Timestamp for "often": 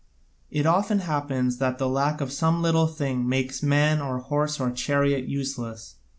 0.65-0.97